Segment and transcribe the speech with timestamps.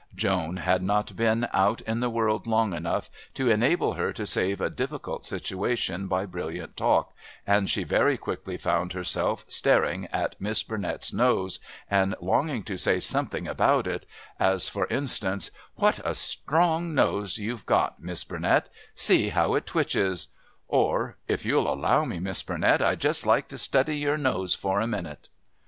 [0.15, 4.59] Joan had not been out in the world long enough to enable her to save
[4.59, 7.13] a difficult situation by brilliant talk,
[7.45, 12.99] and she very quickly found herself staring at Miss Burnett's nose and longing to say
[12.99, 14.07] something about it,
[14.39, 20.29] as, for instance, "What a stronge nose you've got, Miss Burnett see how it twitches!"
[20.67, 24.81] or, "If you'll allow me, Miss Burnett, I'd just like to study your nose for
[24.81, 25.29] a minute."